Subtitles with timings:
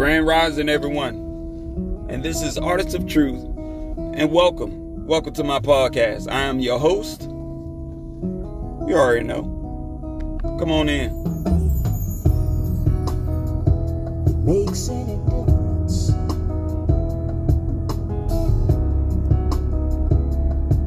[0.00, 2.06] Grand Rising, everyone.
[2.08, 3.42] And this is Artists of Truth.
[4.14, 5.04] And welcome.
[5.06, 6.26] Welcome to my podcast.
[6.26, 7.20] I am your host.
[7.20, 10.38] You already know.
[10.58, 11.12] Come on in.
[14.42, 16.08] makes any difference.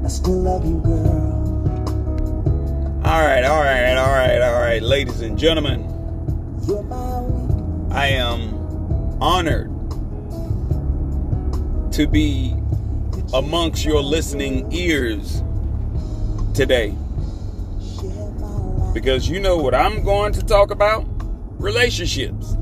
[0.04, 1.43] I still love you, girl.
[3.05, 5.87] All right, all right, all right, all right, ladies and gentlemen.
[7.91, 8.53] I am
[9.19, 9.69] honored
[11.93, 12.55] to be
[13.33, 15.43] amongst your listening ears
[16.53, 16.95] today
[18.93, 21.05] because you know what I'm going to talk about?
[21.59, 22.55] Relationships.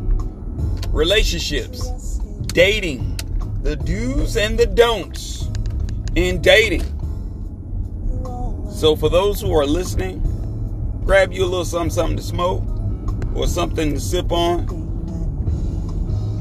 [0.87, 2.19] Relationships.
[2.47, 3.17] Dating.
[3.63, 5.49] The do's and the don'ts
[6.15, 6.83] in dating.
[8.71, 10.21] So for those who are listening,
[11.05, 12.63] grab you a little something, something to smoke
[13.35, 14.80] or something to sip on.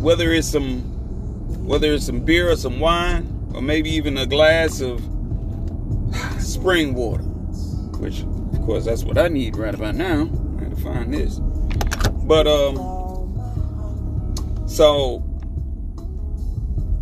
[0.01, 0.81] Whether it's some
[1.67, 5.01] whether it's some beer or some wine, or maybe even a glass of
[6.41, 7.23] spring water.
[7.23, 10.23] Which of course that's what I need right about now.
[10.23, 11.39] I gotta find this.
[12.25, 13.01] But um
[14.67, 15.23] so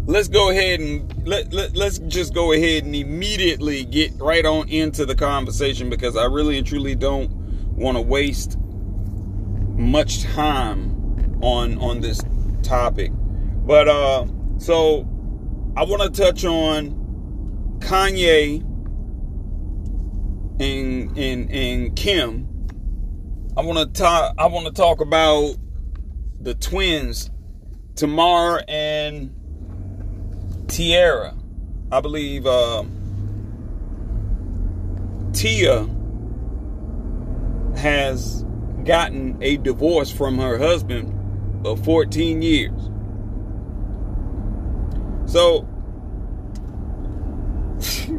[0.07, 4.69] let's go ahead and let, let let's just go ahead and immediately get right on
[4.69, 7.31] into the conversation because I really and truly don't
[7.77, 8.59] want to waste
[9.77, 12.23] much time on on this
[12.69, 13.13] topic.
[13.15, 14.27] But uh
[14.59, 15.01] so
[15.77, 18.61] I want to touch on Kanye
[20.61, 22.47] and and and Kim.
[23.57, 25.57] I want to talk I want to talk about
[26.41, 27.31] the twins
[27.95, 29.35] Tamera and
[30.69, 31.35] Tiara.
[31.91, 32.85] I believe uh,
[35.33, 35.89] Tia
[37.77, 38.45] has
[38.85, 41.18] gotten a divorce from her husband
[41.65, 42.91] of 14 years.
[45.27, 45.67] So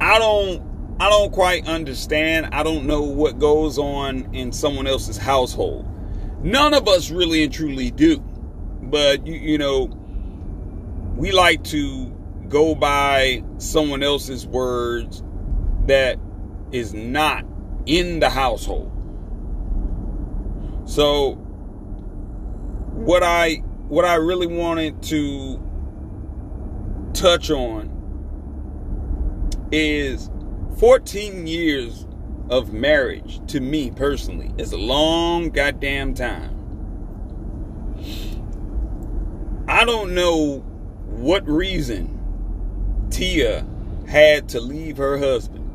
[0.00, 0.62] I don't
[1.00, 2.46] I don't quite understand.
[2.52, 5.86] I don't know what goes on in someone else's household.
[6.42, 8.20] None of us really and truly do.
[8.82, 9.86] But you, you know,
[11.16, 12.06] we like to
[12.48, 15.22] go by someone else's words
[15.86, 16.18] that
[16.70, 17.44] is not
[17.86, 18.90] in the household.
[20.86, 21.43] So
[22.94, 23.56] what I
[23.88, 25.60] what I really wanted to
[27.12, 27.90] touch on
[29.70, 30.30] is
[30.78, 32.06] 14 years
[32.50, 36.50] of marriage to me personally is a long goddamn time.
[39.68, 40.58] I don't know
[41.06, 43.66] what reason Tia
[44.06, 45.70] had to leave her husband,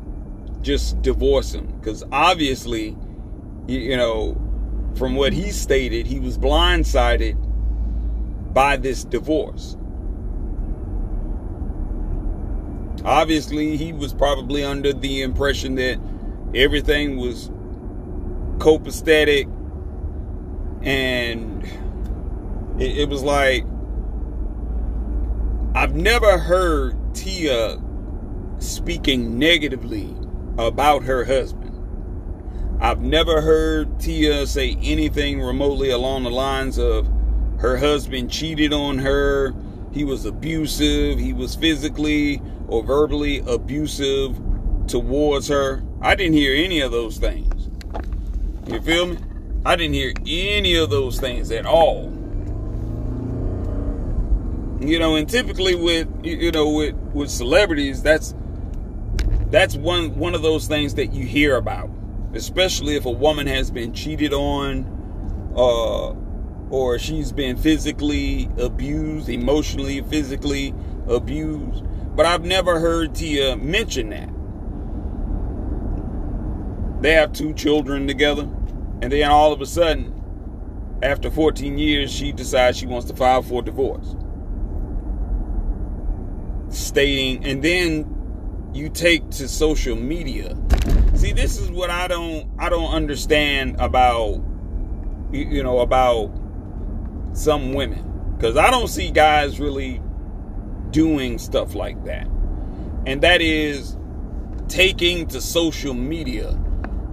[0.62, 1.66] just divorce him.
[1.78, 2.96] Because obviously,
[3.66, 4.36] you, you know,
[4.96, 7.36] from what he stated, he was blindsided
[8.52, 9.76] by this divorce.
[13.04, 15.98] Obviously, he was probably under the impression that
[16.54, 17.50] everything was
[18.58, 19.48] copacetic
[20.82, 21.64] and
[22.78, 23.64] it, it was like
[25.74, 27.80] I've never heard Tia
[28.58, 30.14] speaking negatively
[30.58, 31.59] about her husband.
[32.82, 37.06] I've never heard Tia say anything remotely along the lines of
[37.58, 39.54] her husband cheated on her,
[39.92, 44.40] he was abusive, he was physically or verbally abusive
[44.86, 45.82] towards her.
[46.00, 47.68] I didn't hear any of those things.
[48.66, 49.18] You feel me?
[49.64, 52.04] I didn't hear any of those things at all.
[54.80, 58.34] You know, and typically with you know with with celebrities, that's
[59.50, 61.90] that's one one of those things that you hear about,
[62.34, 64.84] especially if a woman has been cheated on,
[65.56, 66.14] uh,
[66.70, 70.74] or she's been physically abused, emotionally, physically
[71.08, 71.84] abused.
[72.14, 74.30] But I've never heard Tia mention that.
[77.02, 78.42] They have two children together,
[79.02, 80.14] and then all of a sudden,
[81.02, 84.14] after 14 years, she decides she wants to file for divorce.
[86.68, 90.56] Stating, and then you take to social media.
[91.14, 94.40] See, this is what I don't I don't understand about
[95.32, 96.30] you, know about
[97.32, 100.00] some women because I don't see guys really
[100.90, 102.26] doing stuff like that.
[103.06, 103.96] And that is
[104.68, 106.58] taking to social media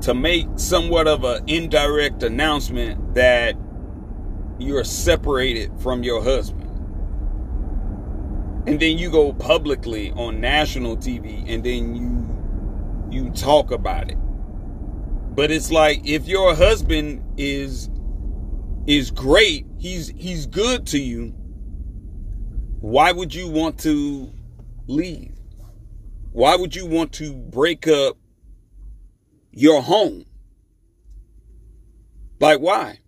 [0.01, 3.55] to make somewhat of an indirect announcement that
[4.59, 6.63] you're separated from your husband.
[8.67, 12.26] And then you go publicly on national TV and then you
[13.11, 14.17] you talk about it.
[15.35, 17.89] But it's like if your husband is
[18.87, 19.65] is great.
[19.77, 21.35] He's he's good to you.
[22.79, 24.31] Why would you want to
[24.87, 25.35] leave?
[26.31, 28.17] Why would you want to break up
[29.51, 30.25] your home?
[32.39, 32.99] Like why?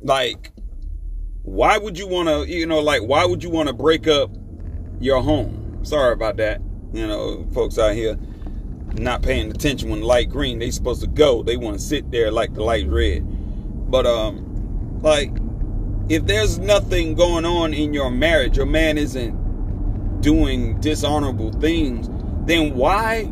[0.00, 0.52] Like
[1.42, 4.30] why would you want to, you know, like why would you want to break up
[5.00, 5.80] your home?
[5.82, 6.60] Sorry about that.
[6.92, 8.18] You know, folks out here
[8.94, 11.42] not paying attention when the light green, they supposed to go.
[11.42, 13.24] They want to sit there like the light red.
[13.90, 15.30] But um like
[16.08, 22.08] if there's nothing going on in your marriage, your man isn't doing dishonorable things,
[22.46, 23.24] then why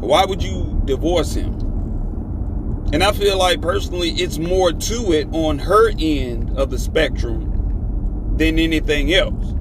[0.00, 1.54] why would you divorce him?
[2.92, 8.34] And I feel like personally it's more to it on her end of the spectrum
[8.36, 9.54] than anything else.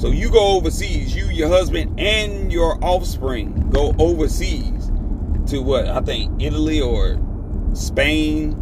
[0.00, 4.90] So you go overseas, you, your husband, and your offspring go overseas
[5.48, 7.20] to what I think Italy or
[7.74, 8.52] Spain,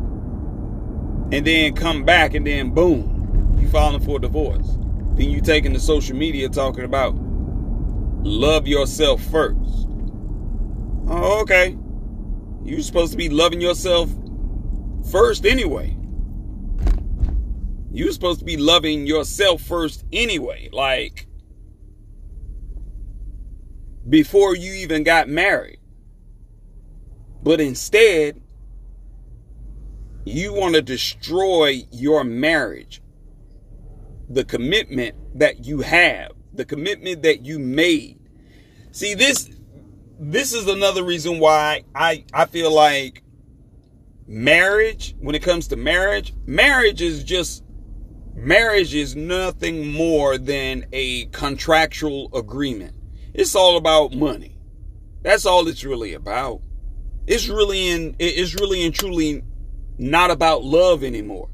[1.31, 4.67] and then come back, and then boom, you filing for a divorce.
[5.13, 9.87] Then you taking the social media talking about love yourself first.
[11.07, 11.79] Oh, okay.
[12.65, 14.11] You're supposed to be loving yourself
[15.13, 15.97] first anyway.
[17.93, 20.69] You're supposed to be loving yourself first anyway.
[20.73, 21.28] Like,
[24.09, 25.79] before you even got married.
[27.43, 28.41] But instead,
[30.25, 33.01] you want to destroy your marriage,
[34.29, 38.19] the commitment that you have, the commitment that you made.
[38.93, 39.51] See, this
[40.21, 43.23] this is another reason why I I feel like
[44.27, 47.65] marriage, when it comes to marriage, marriage is just
[48.35, 52.98] marriage is nothing more than a contractual agreement.
[53.39, 54.57] It's all about money.
[55.23, 56.61] That's all it's really about.
[57.25, 59.45] It's really in it's really and truly
[59.97, 61.49] not about love anymore.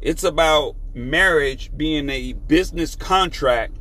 [0.00, 3.76] It's about marriage being a business contract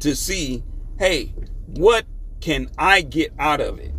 [0.00, 0.62] to see,
[0.98, 1.32] hey,
[1.68, 2.04] what
[2.40, 3.94] can I get out of it?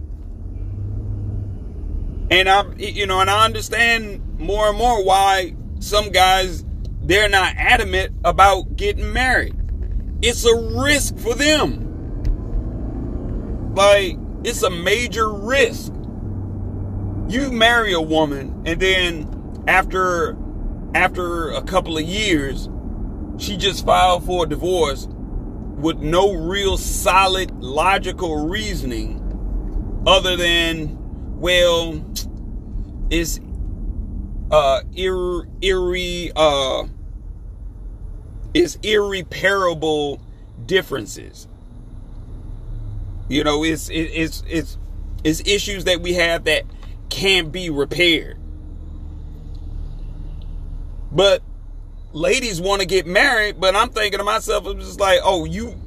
[2.29, 6.63] And I'm you know, and I understand more and more why some guys
[7.01, 9.55] they're not adamant about getting married.
[10.21, 11.88] It's a risk for them.
[13.73, 15.93] Like, it's a major risk.
[17.27, 20.37] You marry a woman and then after
[20.95, 22.69] after a couple of years,
[23.37, 25.07] she just filed for a divorce
[25.79, 29.23] with no real solid logical reasoning
[30.07, 30.97] other than
[31.39, 32.03] well
[33.09, 33.39] it's
[34.51, 36.85] uh ir- irre uh
[38.53, 40.21] is irreparable
[40.65, 41.47] differences
[43.29, 44.77] you know, it's it's it's
[45.23, 46.63] it's issues that we have that
[47.09, 48.37] can't be repaired.
[51.11, 51.41] But
[52.11, 55.79] ladies want to get married, but I'm thinking to myself, I'm just like, oh, you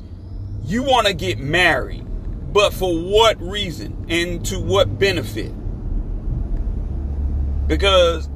[0.65, 2.07] you want to get married,
[2.53, 5.53] but for what reason and to what benefit?
[7.67, 8.29] Because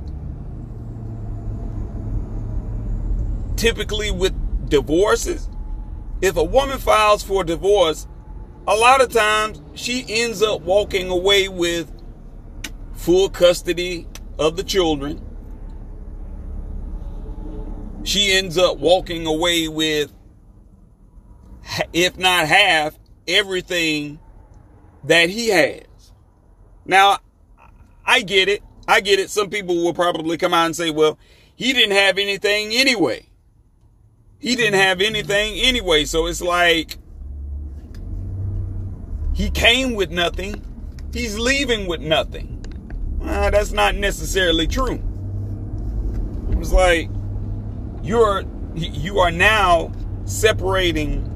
[3.56, 4.34] typically with
[4.68, 5.48] divorces,
[6.20, 8.08] if a woman files for divorce,
[8.66, 11.90] a lot of times she ends up walking away with
[12.94, 14.06] full custody
[14.38, 15.22] of the children.
[18.02, 20.12] She ends up walking away with,
[21.92, 24.18] if not half, everything
[25.04, 25.82] that he has.
[26.84, 27.18] Now,
[28.04, 28.62] I get it.
[28.86, 29.30] I get it.
[29.30, 31.18] Some people will probably come out and say, well,
[31.56, 33.26] he didn't have anything anyway.
[34.38, 36.04] He didn't have anything anyway.
[36.04, 36.98] So it's like,
[39.36, 40.64] he came with nothing.
[41.12, 42.64] He's leaving with nothing.
[43.22, 45.02] Uh, that's not necessarily true.
[46.52, 47.10] It's like
[48.02, 49.92] you're you are now
[50.24, 51.30] separating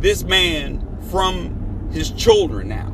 [0.00, 0.80] this man
[1.10, 2.88] from his children now.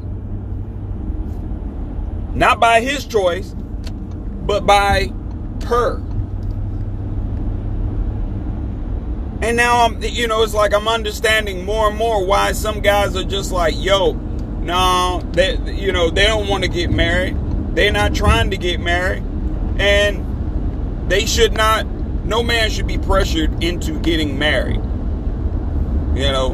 [2.34, 3.54] Not by his choice,
[4.44, 5.12] but by
[5.66, 5.98] her.
[9.40, 13.14] And now I'm, you know, it's like I'm understanding more and more why some guys
[13.14, 14.18] are just like, yo,
[14.60, 17.36] no, they you know they don't want to get married.
[17.74, 19.22] They're not trying to get married,
[19.78, 21.86] and they should not.
[21.86, 24.80] No man should be pressured into getting married.
[26.14, 26.50] You know,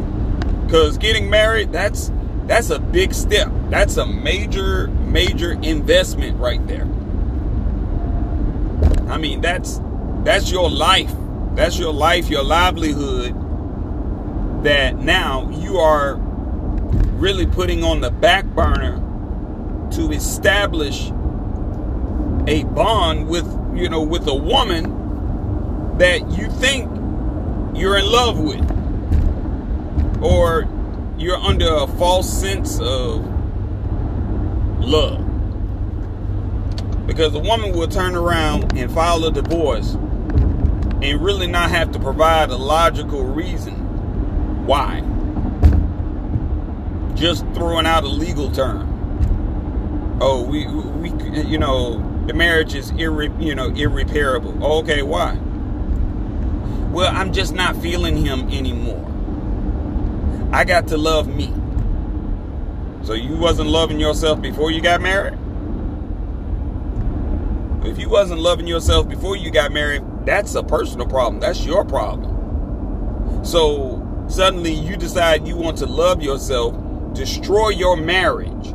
[0.66, 2.10] because getting married that's
[2.46, 3.50] that's a big step.
[3.70, 6.84] That's a major major investment right there.
[9.10, 9.80] I mean that's
[10.24, 11.12] that's your life.
[11.54, 13.34] That's your life, your livelihood.
[14.64, 16.16] That now you are
[17.24, 18.98] really putting on the back burner
[19.90, 21.06] to establish
[22.46, 26.84] a bond with you know with a woman that you think
[27.74, 28.60] you're in love with.
[30.22, 30.68] Or
[31.16, 33.24] you're under a false sense of
[34.84, 35.20] love.
[37.06, 41.98] Because a woman will turn around and file a divorce and really not have to
[41.98, 45.03] provide a logical reason why
[47.14, 50.18] just throwing out a legal term.
[50.20, 51.10] Oh we we
[51.42, 54.64] you know the marriage is irre, you know irreparable.
[54.80, 55.38] Okay why?
[56.92, 59.00] Well i'm just not feeling him anymore.
[60.52, 61.52] I got to love me.
[63.04, 65.38] So you wasn't loving yourself before you got married?
[67.84, 71.40] If you wasn't loving yourself before you got married that's a personal problem.
[71.40, 73.44] That's your problem.
[73.44, 76.74] So suddenly you decide you want to love yourself
[77.14, 78.66] destroy your marriage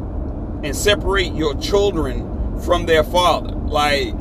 [0.64, 3.52] and separate your children from their father.
[3.52, 4.18] Like,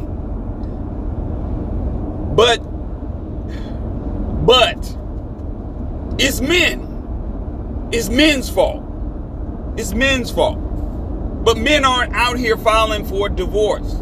[2.37, 2.59] but,
[4.47, 4.97] but,
[6.21, 7.89] it's men.
[7.93, 8.85] It's men's fault.
[9.77, 10.59] It's men's fault.
[11.45, 13.95] But men aren't out here filing for divorce.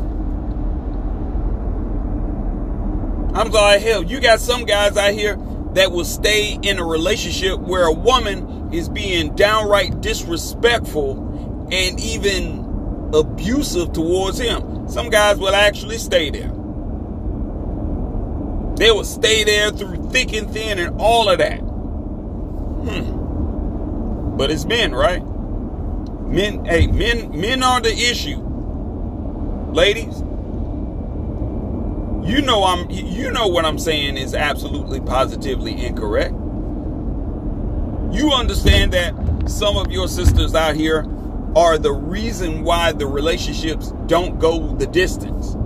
[3.35, 5.37] I'm sorry, hell, you got some guys out here
[5.75, 13.11] that will stay in a relationship where a woman is being downright disrespectful and even
[13.13, 14.89] abusive towards him.
[14.89, 16.53] Some guys will actually stay there.
[18.77, 21.61] They will stay there through thick and thin and all of that.
[22.89, 24.37] Hmm.
[24.37, 25.25] But it's men, right?
[25.25, 28.43] Men, hey, men, men are the issue.
[29.73, 30.21] Ladies,
[32.27, 36.35] you know I'm you know what I'm saying is absolutely positively incorrect.
[38.13, 39.15] You understand that
[39.49, 41.07] some of your sisters out here
[41.55, 45.57] are the reason why the relationships don't go the distance.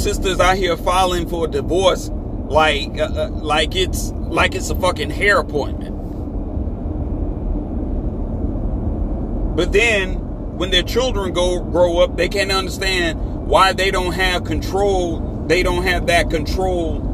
[0.00, 2.10] Sisters out here filing for a divorce
[2.48, 5.94] like uh, uh, like it's like it's a fucking hair appointment.
[9.56, 10.14] But then
[10.56, 15.44] when their children go grow up, they can't understand why they don't have control.
[15.46, 17.04] They don't have that control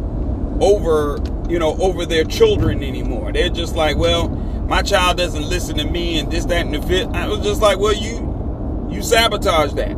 [0.60, 3.32] over you know over their children anymore.
[3.32, 6.82] They're just like, well, my child doesn't listen to me and this, that, and the
[6.82, 7.08] fifth.
[7.14, 9.96] I was just like, well, you you sabotage that.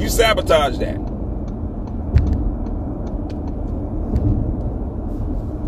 [0.00, 0.96] You sabotage that.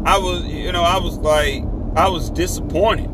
[0.05, 1.63] I was, you know, I was like,
[1.97, 3.11] I was disappointed.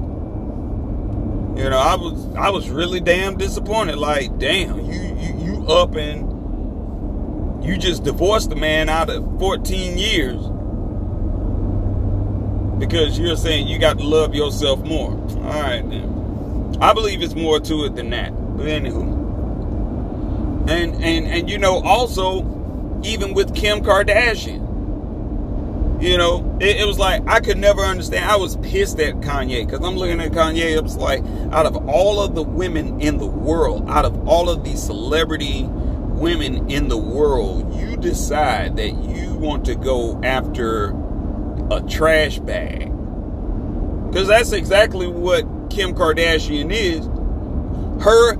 [1.58, 3.96] You know, I was, I was really damn disappointed.
[3.96, 6.27] Like, damn, you, you, you up and
[7.68, 10.40] you just divorced the man out of 14 years
[12.78, 15.10] because you're saying you got to love yourself more.
[15.10, 16.78] All right, then.
[16.80, 18.30] I believe it's more to it than that.
[18.56, 19.16] But anywho,
[20.68, 24.64] and and and you know, also, even with Kim Kardashian,
[26.00, 28.30] you know, it, it was like I could never understand.
[28.30, 30.76] I was pissed at Kanye because I'm looking at Kanye.
[30.76, 31.22] It was like,
[31.52, 35.68] out of all of the women in the world, out of all of these celebrity
[36.18, 40.94] women in the world, you decide that you want to go after
[41.70, 42.92] a trash bag.
[44.06, 47.06] Because that's exactly what Kim Kardashian is.
[48.02, 48.32] Her,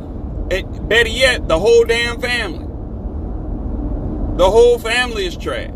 [0.51, 2.67] and better yet, the whole damn family.
[4.37, 5.71] The whole family is trash.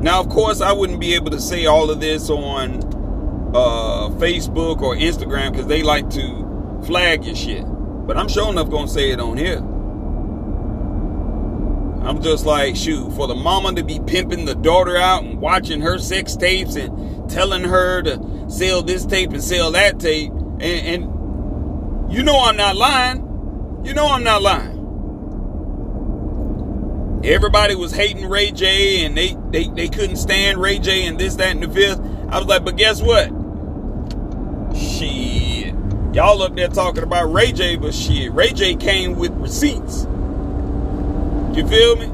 [0.00, 2.84] Now, of course, I wouldn't be able to say all of this on
[3.54, 7.64] uh, Facebook or Instagram because they like to flag your shit.
[8.06, 9.60] But I'm sure enough gonna say it on here.
[12.08, 15.82] I'm just like, shoot, for the mama to be pimping the daughter out and watching
[15.82, 20.30] her sex tapes and telling her to sell this tape and sell that tape.
[20.32, 23.82] And, and you know I'm not lying.
[23.84, 24.78] You know I'm not lying.
[27.24, 31.34] Everybody was hating Ray J and they, they, they couldn't stand Ray J and this,
[31.34, 32.00] that, and the fifth.
[32.30, 33.26] I was like, but guess what?
[34.74, 35.74] Shit.
[36.14, 40.06] Y'all up there talking about Ray J, but shit, Ray J came with receipts.
[41.58, 42.06] You feel me?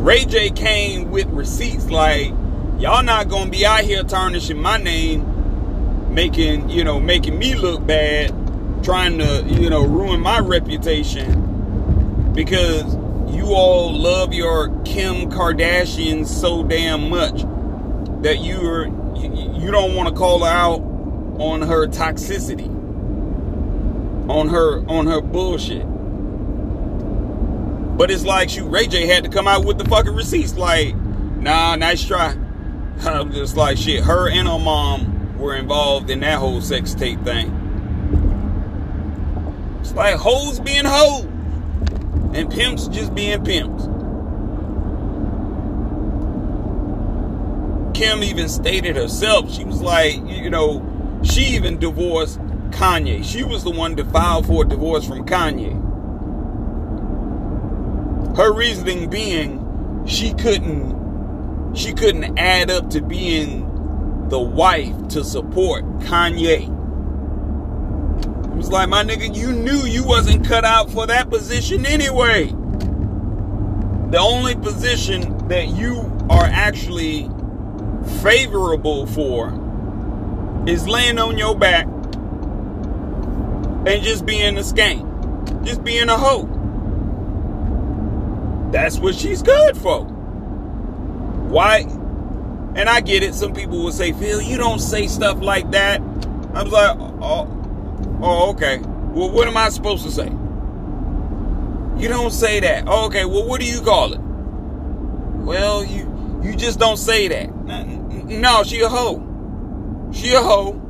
[0.00, 2.28] Ray J came with receipts like
[2.78, 7.84] y'all not gonna be out here tarnishing my name, making you know making me look
[7.84, 8.32] bad,
[8.84, 12.94] trying to you know ruin my reputation because
[13.34, 17.42] you all love your Kim Kardashian so damn much
[18.22, 18.86] that you're
[19.16, 20.80] you, don't want to call her out
[21.40, 22.68] on her toxicity,
[24.30, 25.89] on her on her bullshit.
[28.00, 30.56] But it's like, shoot, Ray J had to come out with the fucking receipts.
[30.56, 32.34] Like, nah, nice try.
[33.02, 37.22] I'm just like, shit, her and her mom were involved in that whole sex tape
[37.24, 37.50] thing.
[39.82, 41.26] It's like hoes being hoes
[42.32, 43.84] and pimps just being pimps.
[47.92, 52.38] Kim even stated herself, she was like, you know, she even divorced
[52.70, 53.22] Kanye.
[53.22, 55.89] She was the one to file for a divorce from Kanye.
[58.36, 65.84] Her reasoning being she couldn't she couldn't add up to being the wife to support
[66.00, 66.64] Kanye.
[68.44, 72.46] It was like, my nigga, you knew you wasn't cut out for that position anyway.
[74.10, 77.30] The only position that you are actually
[78.22, 79.48] favorable for
[80.66, 81.86] is laying on your back
[83.86, 86.59] and just being a skank, just being a hoe.
[88.70, 90.04] That's what she's good for.
[91.50, 91.78] Why?
[92.76, 93.34] And I get it.
[93.34, 96.00] Some people will say, Phil, you don't say stuff like that.
[96.00, 98.78] I'm like, oh, oh, oh, okay.
[98.78, 100.28] Well, what am I supposed to say?
[102.00, 102.84] You don't say that.
[102.86, 103.24] Oh, okay.
[103.24, 104.20] Well, what do you call it?
[104.20, 107.54] Well, you you just don't say that.
[108.26, 109.26] No, she a hoe.
[110.12, 110.80] She a hoe.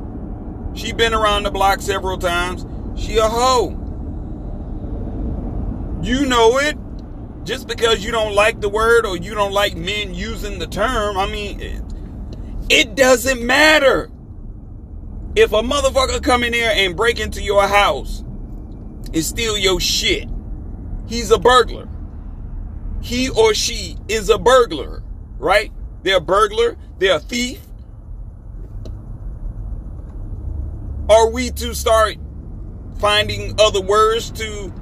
[0.74, 2.64] She been around the block several times.
[3.00, 3.70] She a hoe.
[6.02, 6.76] You know it.
[7.44, 11.16] Just because you don't like the word or you don't like men using the term,
[11.16, 11.82] I mean, it,
[12.68, 14.10] it doesn't matter.
[15.36, 20.28] If a motherfucker come in here and break into your house and steal your shit,
[21.06, 21.88] he's a burglar.
[23.00, 25.02] He or she is a burglar,
[25.38, 25.72] right?
[26.02, 27.60] They're a burglar, they're a thief.
[31.08, 32.16] Are we to start
[32.98, 34.72] finding other words to,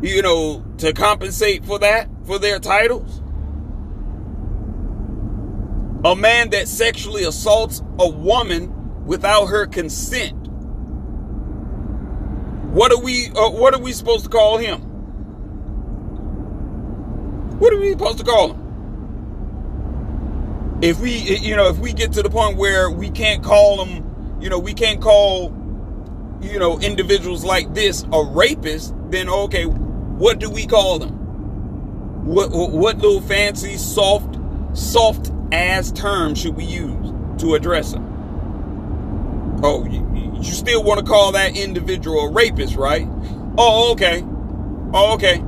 [0.00, 3.20] you know, to compensate for that, for their titles?
[6.04, 10.36] A man that sexually assaults a woman without her consent.
[12.72, 13.28] What are we?
[13.34, 14.80] Uh, what are we supposed to call him?
[17.58, 18.68] What are we supposed to call him?
[20.80, 24.38] If we, you know, if we get to the point where we can't call them,
[24.40, 25.52] you know, we can't call,
[26.40, 29.66] you know, individuals like this a rapist, then okay,
[30.18, 32.26] what do we call them?
[32.26, 34.36] What what little fancy soft
[34.76, 39.60] soft ass term should we use to address them?
[39.62, 40.06] Oh, you,
[40.40, 43.06] you still want to call that individual a rapist, right?
[43.56, 44.22] Oh, okay.
[44.92, 45.38] Oh, okay.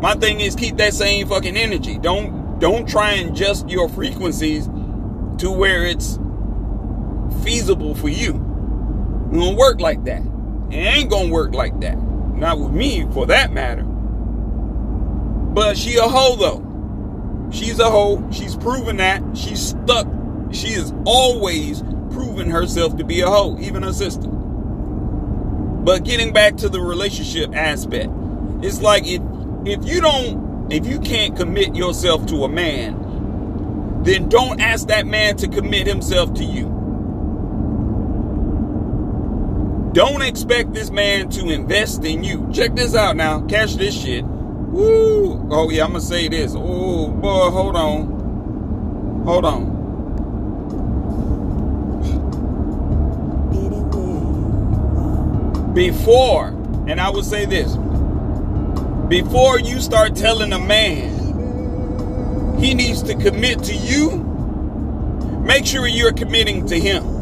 [0.00, 1.98] My thing is keep that same fucking energy.
[1.98, 4.66] Don't don't try and adjust your frequencies
[5.38, 6.18] to where it's
[7.42, 8.34] feasible for you.
[9.32, 10.22] It don't work like that.
[10.70, 11.96] It ain't gonna work like that.
[12.36, 13.82] Not with me, for that matter.
[13.82, 17.50] But she a hoe though.
[17.50, 18.28] She's a hoe.
[18.30, 19.22] She's proven that.
[19.36, 20.06] She's stuck.
[20.52, 24.28] She has always proven herself to be a hoe, even her sister.
[24.28, 28.10] But getting back to the relationship aspect,
[28.62, 29.22] it's like if
[29.64, 35.06] if you don't if you can't commit yourself to a man, then don't ask that
[35.06, 36.75] man to commit himself to you.
[39.96, 42.46] Don't expect this man to invest in you.
[42.52, 43.40] Check this out now.
[43.46, 44.26] Catch this shit.
[44.26, 45.48] Woo.
[45.50, 46.52] Oh yeah, I'm gonna say this.
[46.54, 49.24] Oh boy, hold on.
[49.24, 49.74] Hold on.
[55.72, 56.48] Before,
[56.86, 57.74] and I will say this,
[59.08, 64.18] before you start telling a man he needs to commit to you,
[65.42, 67.15] make sure you're committing to him.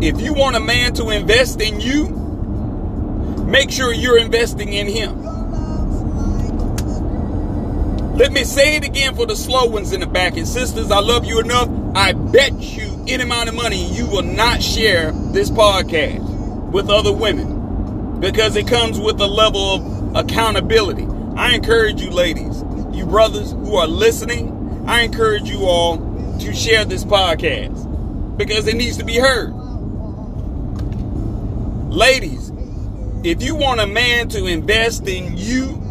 [0.00, 2.08] If you want a man to invest in you,
[3.46, 5.24] make sure you're investing in him.
[8.16, 10.36] Let me say it again for the slow ones in the back.
[10.36, 11.68] And sisters, I love you enough.
[11.96, 16.20] I bet you any amount of money you will not share this podcast
[16.70, 21.06] with other women because it comes with a level of accountability.
[21.36, 25.96] I encourage you, ladies, you brothers who are listening, I encourage you all
[26.38, 29.57] to share this podcast because it needs to be heard.
[31.88, 32.52] Ladies,
[33.24, 35.82] if you want a man to invest in you,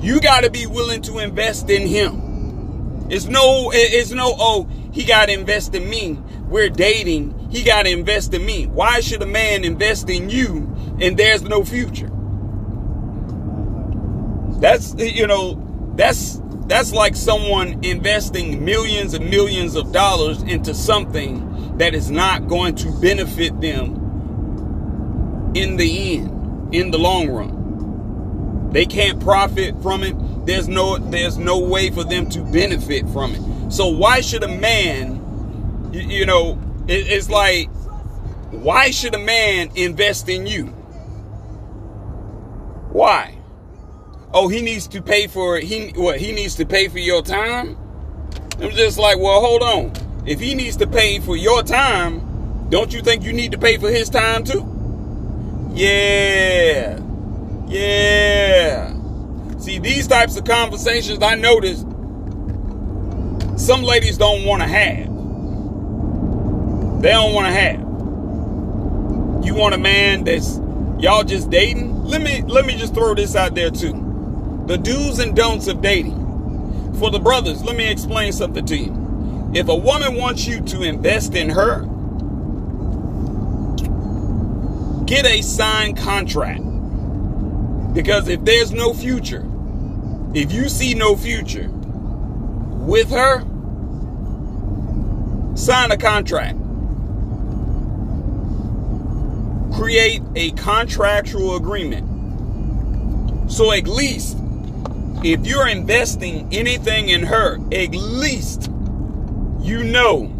[0.00, 3.08] you got to be willing to invest in him.
[3.10, 6.12] It's no, it's no, oh, he got to invest in me.
[6.48, 7.50] We're dating.
[7.50, 8.66] He got to invest in me.
[8.66, 10.58] Why should a man invest in you
[11.00, 12.10] and there's no future?
[14.60, 21.78] That's, you know, that's, that's like someone investing millions and millions of dollars into something
[21.78, 23.99] that is not going to benefit them
[25.54, 28.70] in the end, in the long run.
[28.72, 30.14] They can't profit from it.
[30.46, 33.72] There's no there's no way for them to benefit from it.
[33.72, 37.68] So why should a man you, you know It, it's like,
[38.50, 40.66] why should a man invest in you?
[42.92, 43.36] Why?
[44.32, 46.20] Oh, he needs to pay for he what?
[46.20, 47.76] He needs to pay for your time.
[48.60, 49.92] I'm just like, well, hold on.
[50.26, 53.78] If he needs to pay for your time, don't you think you need to pay
[53.78, 54.69] for his time too?
[55.72, 57.00] Yeah.
[57.68, 58.94] Yeah.
[59.58, 61.84] See, these types of conversations I notice
[63.56, 65.06] some ladies don't want to have.
[67.02, 67.80] They don't want to have.
[69.44, 70.58] You want a man that's
[70.98, 72.04] y'all just dating?
[72.04, 74.64] Let me let me just throw this out there too.
[74.66, 76.18] The do's and don'ts of dating.
[76.98, 79.50] For the brothers, let me explain something to you.
[79.54, 81.86] If a woman wants you to invest in her,
[85.10, 86.62] get a signed contract.
[87.92, 89.44] Because if there's no future,
[90.32, 93.40] if you see no future with her,
[95.56, 96.56] sign a contract.
[99.74, 102.06] Create a contractual agreement.
[103.50, 104.36] So at least
[105.24, 108.70] if you're investing anything in her, at least
[109.60, 110.39] you know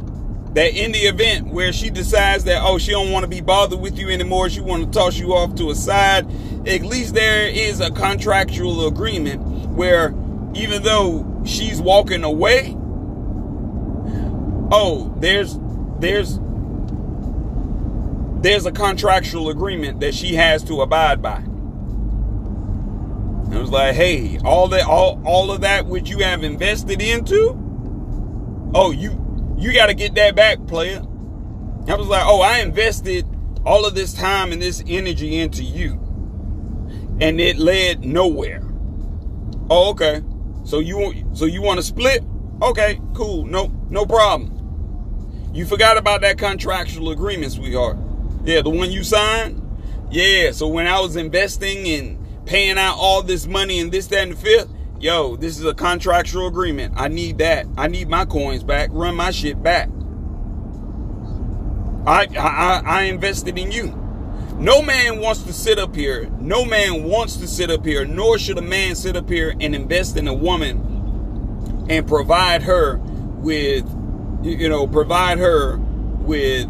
[0.54, 3.80] that in the event where she decides that oh she don't want to be bothered
[3.80, 6.26] with you anymore, she want to toss you off to a side,
[6.66, 10.14] at least there is a contractual agreement where
[10.54, 12.76] even though she's walking away,
[14.72, 15.56] oh, there's
[15.98, 16.38] there's
[18.42, 21.42] there's a contractual agreement that she has to abide by.
[23.52, 27.56] It was like, hey, all that all all of that which you have invested into,
[28.74, 29.19] oh, you
[29.60, 31.02] you got to get that back, player.
[31.88, 33.26] I was like, oh, I invested
[33.64, 35.92] all of this time and this energy into you.
[37.20, 38.62] And it led nowhere.
[39.68, 40.22] Oh, okay.
[40.64, 42.22] So you want so you want to split?
[42.62, 43.44] Okay, cool.
[43.44, 45.50] No no problem.
[45.52, 47.98] You forgot about that contractual agreement, sweetheart.
[48.44, 49.60] Yeah, the one you signed?
[50.10, 54.22] Yeah, so when I was investing and paying out all this money and this, that,
[54.22, 54.68] and the fifth,
[55.00, 56.94] yo, this is a contractual agreement.
[56.96, 57.66] I need that.
[57.76, 58.90] I need my coins back.
[58.92, 59.88] Run my shit back.
[62.06, 63.96] I, I, I invested in you.
[64.58, 66.28] No man wants to sit up here.
[66.38, 69.74] No man wants to sit up here, nor should a man sit up here and
[69.74, 73.86] invest in a woman and provide her with,
[74.42, 76.68] you know, provide her with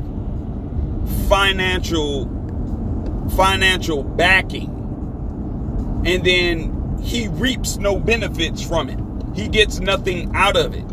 [1.28, 2.28] financial
[3.34, 4.68] financial backing
[6.04, 8.98] and then he reaps no benefits from it.
[9.34, 10.84] He gets nothing out of it.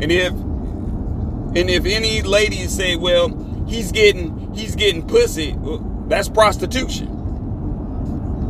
[0.00, 3.28] And if and if any ladies say, "Well,
[3.66, 5.78] he's getting he's getting pussy," well,
[6.08, 7.14] that's prostitution.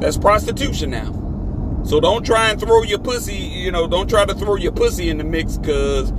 [0.01, 1.15] That's prostitution now.
[1.85, 5.09] So don't try and throw your pussy, you know, don't try to throw your pussy
[5.09, 6.13] in the mix cuz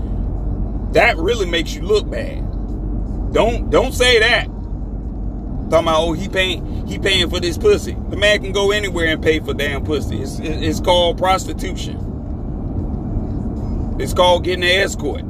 [0.94, 2.44] that really makes you look bad.
[3.34, 4.50] Don't don't say that.
[5.70, 7.96] Talking about, oh, he paying, he paying for this pussy.
[8.10, 10.20] The man can go anywhere and pay for damn pussy.
[10.20, 12.08] It's, it's called prostitution.
[14.00, 15.22] It's called getting an escort.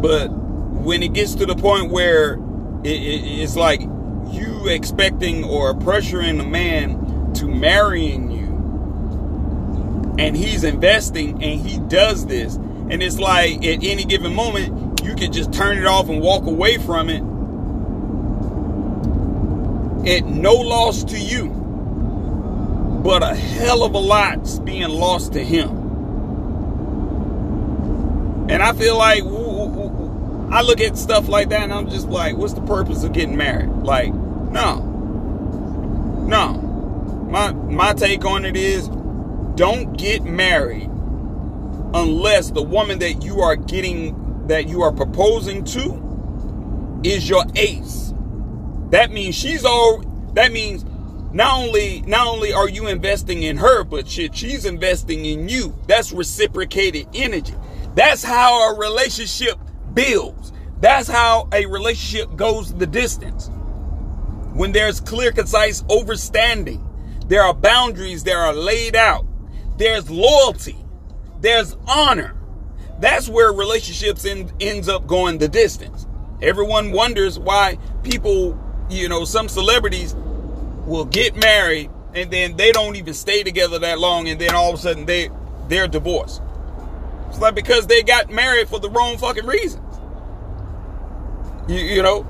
[0.00, 2.34] But when it gets to the point where
[2.84, 8.46] it, it, it's like you expecting or pressuring a man to marrying you,
[10.16, 15.14] and he's investing and he does this, and it's like at any given moment you
[15.14, 17.22] can just turn it off and walk away from it
[20.10, 21.48] at no loss to you,
[23.04, 25.70] but a hell of a lot's being lost to him.
[28.48, 29.22] And I feel like
[30.52, 33.36] I look at stuff like that and I'm just like, what's the purpose of getting
[33.36, 33.68] married?
[33.68, 34.80] Like, no.
[36.26, 36.54] No.
[37.30, 38.88] My my take on it is
[39.56, 40.90] don't get married
[41.94, 48.12] unless the woman that you are getting that you are proposing to is your ace.
[48.90, 50.00] That means she's all
[50.34, 50.84] that means
[51.32, 55.74] not only not only are you investing in her, but she's investing in you.
[55.86, 57.54] That's reciprocated energy.
[57.94, 59.58] That's how a relationship
[59.94, 60.52] builds.
[60.80, 63.50] That's how a relationship goes the distance.
[64.52, 66.82] When there's clear, concise overstanding,
[67.28, 69.26] there are boundaries that are laid out.
[69.78, 70.76] There's loyalty.
[71.40, 72.35] There's honor.
[72.98, 76.06] That's where relationships end, ends up going the distance.
[76.40, 80.14] Everyone wonders why people, you know, some celebrities
[80.86, 84.72] will get married and then they don't even stay together that long and then all
[84.72, 85.30] of a sudden they
[85.68, 86.40] they're divorced.
[87.28, 89.82] It's like because they got married for the wrong fucking reasons.
[91.68, 92.26] You, you know?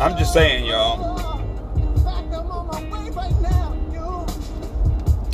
[0.00, 1.12] I'm just saying, y'all.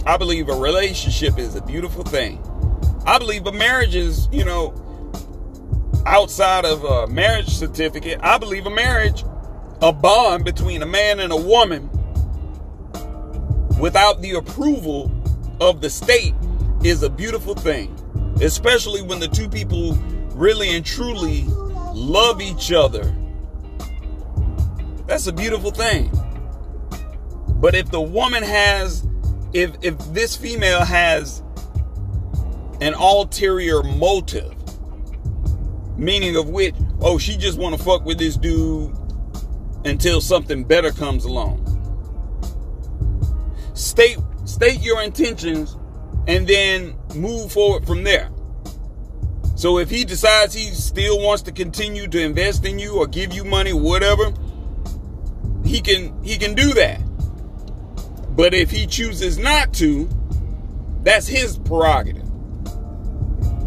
[0.06, 2.42] I believe a relationship is a beautiful thing.
[3.06, 4.74] I believe a marriage is, you know,
[6.06, 9.24] outside of a marriage certificate, I believe a marriage,
[9.80, 11.90] a bond between a man and a woman
[13.78, 15.12] without the approval
[15.60, 16.34] of the state
[16.82, 17.94] is a beautiful thing,
[18.42, 19.94] especially when the two people
[20.34, 21.44] really and truly
[21.94, 23.14] love each other.
[25.06, 26.10] That's a beautiful thing.
[27.48, 29.06] But if the woman has
[29.52, 31.42] if if this female has
[32.80, 34.54] an ulterior motive,
[35.96, 38.94] meaning of which, oh, she just want to fuck with this dude
[39.84, 41.64] until something better comes along.
[43.74, 45.76] State state your intentions
[46.26, 48.30] and then move forward from there.
[49.56, 53.32] So if he decides he still wants to continue to invest in you or give
[53.32, 54.32] you money, whatever,
[55.64, 57.00] he can he can do that.
[58.36, 60.08] But if he chooses not to,
[61.02, 62.27] that's his prerogative.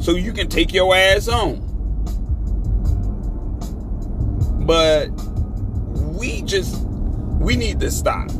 [0.01, 1.67] So you can take your ass on.
[4.65, 5.09] But
[6.17, 8.31] we just we need to stop.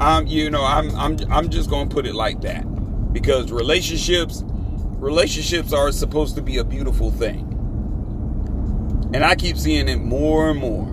[0.00, 2.64] Um, you know, I'm I'm I'm just gonna put it like that.
[3.12, 7.52] Because relationships relationships are supposed to be a beautiful thing.
[9.14, 10.86] And I keep seeing it more and more.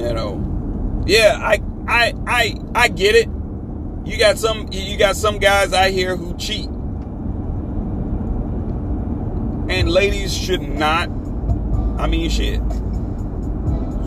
[0.00, 1.02] You know.
[1.06, 3.28] Yeah, I I I I get it.
[4.04, 6.68] You got some you got some guys out here who cheat.
[9.68, 11.08] And ladies should not
[11.98, 12.60] I mean shit.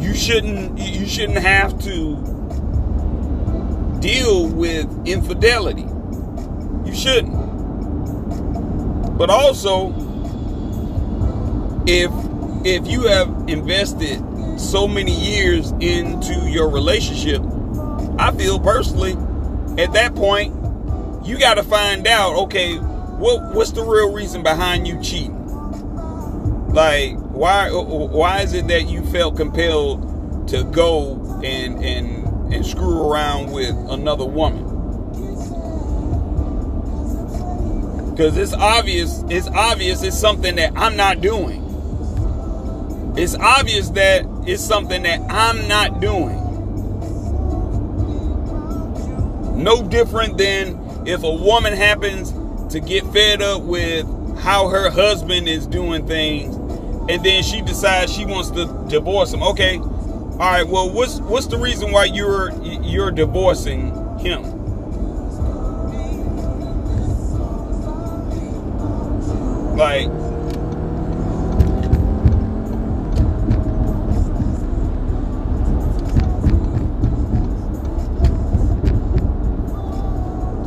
[0.01, 2.15] You shouldn't you shouldn't have to
[3.99, 5.85] deal with infidelity.
[6.85, 7.33] You shouldn't.
[9.17, 9.93] But also
[11.87, 12.11] if
[12.65, 14.21] if you have invested
[14.59, 17.41] so many years into your relationship,
[18.17, 19.15] I feel personally
[19.77, 20.53] at that point,
[21.25, 25.34] you got to find out, okay, what what's the real reason behind you cheating?
[26.75, 33.09] Like, why why is it that you felt compelled to go and and and screw
[33.09, 34.65] around with another woman?
[38.11, 41.63] Because it's obvious, it's obvious it's something that I'm not doing.
[43.15, 46.41] It's obvious that it's something that I'm not doing.
[49.63, 52.33] No different than if a woman happens
[52.73, 54.05] to get fed up with
[54.39, 56.54] how her husband is doing things
[57.07, 59.43] and then she decides she wants to divorce him.
[59.43, 59.77] Okay.
[59.77, 60.67] All right.
[60.67, 64.55] Well, what's what's the reason why you're you're divorcing him?
[69.77, 70.07] Like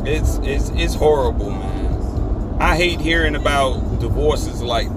[0.07, 2.57] it's it's it's horrible, man.
[2.61, 4.87] I hate hearing about divorces like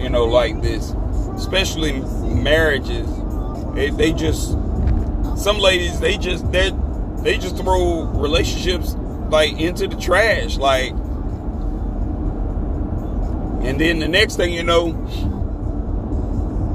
[0.00, 0.94] you know like this,
[1.36, 2.00] especially
[2.34, 3.08] marriages.
[3.74, 4.50] They, they just
[5.36, 6.72] some ladies they just they
[7.22, 8.94] they just throw relationships
[9.30, 10.90] like into the trash, like.
[13.62, 14.92] And then the next thing you know,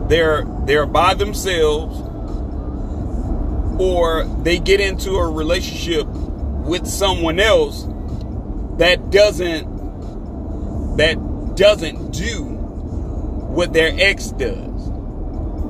[0.08, 2.00] they're they're by themselves,
[3.80, 7.88] or they get into a relationship with someone else
[8.78, 9.66] that doesn't
[10.98, 12.55] that doesn't do
[13.56, 14.92] what their ex does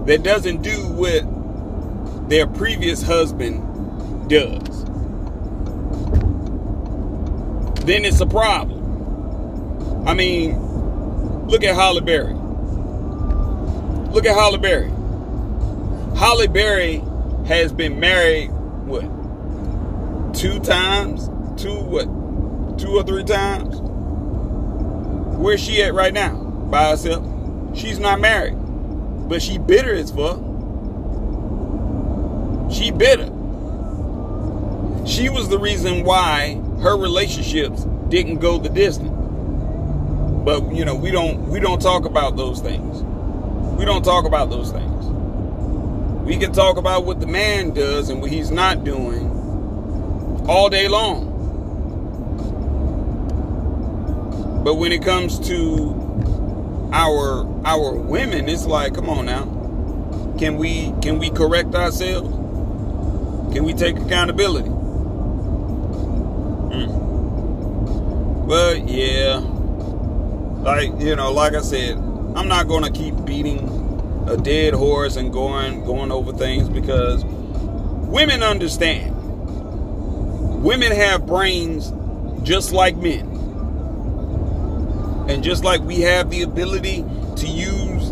[0.05, 3.61] that doesn't do what their previous husband
[4.29, 4.85] does
[7.85, 10.57] then it's a problem i mean
[11.47, 12.33] look at Halle Berry
[14.11, 14.89] look at Halle Berry
[16.17, 17.03] Halle Berry
[17.47, 18.49] has been married
[18.85, 19.03] what
[20.35, 21.29] two times,
[21.61, 22.05] two what,
[22.77, 23.77] two or three times.
[25.39, 26.35] Where's she at right now?
[26.35, 27.34] By herself.
[27.75, 28.55] She's not married,
[29.27, 30.37] but she bitter as fuck.
[32.71, 33.27] She bitter.
[35.05, 39.11] She was the reason why her relationships didn't go the distance.
[40.45, 43.03] But you know, we don't we don't talk about those things.
[43.77, 45.05] We don't talk about those things.
[46.25, 49.29] We can talk about what the man does and what he's not doing
[50.47, 51.33] all day long.
[54.63, 56.04] But when it comes to
[56.95, 59.43] our our women, it's like, come on now.
[60.39, 62.29] Can we can we correct ourselves?
[63.53, 64.69] Can we take accountability?
[66.69, 68.47] Mm.
[68.47, 69.39] But yeah,
[70.63, 75.33] like you know, like I said, I'm not gonna keep beating a dead horse and
[75.33, 79.13] going going over things because women understand
[80.63, 81.91] women have brains
[82.43, 83.34] just like men.
[85.27, 87.03] And just like we have the ability
[87.37, 88.11] to use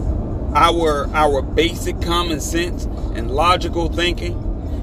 [0.55, 4.33] our our basic common sense and logical thinking,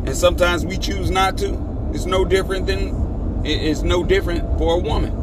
[0.07, 4.79] and sometimes we choose not to, it's no different than it's no different for a
[4.79, 5.17] woman.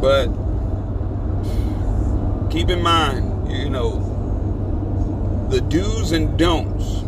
[0.00, 0.28] But
[2.50, 7.02] keep in mind, you know, the do's and don'ts.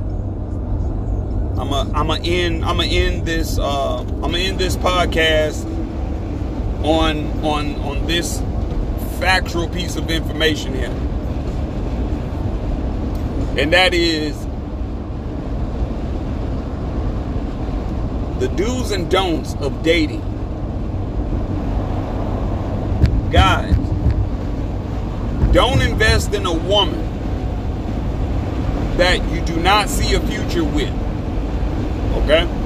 [1.59, 5.65] I'm a I'm a end I'm a end this uh, I'm gonna end this podcast
[6.83, 8.41] on on on this
[9.19, 10.91] factual piece of information here.
[13.59, 14.39] And that is
[18.41, 20.23] the do's and don'ts of dating.
[23.31, 23.77] Guys,
[25.53, 26.99] don't invest in a woman
[28.97, 30.95] that you do not see a future with.
[32.25, 32.60] Okay?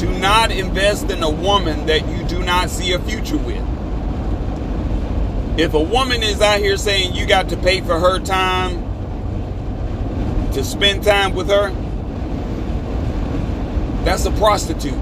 [0.00, 3.62] Do not invest in a woman that you do not see a future with.
[5.58, 8.82] If a woman is out here saying you got to pay for her time
[10.54, 11.68] to spend time with her,
[14.06, 14.98] that's a prostitute.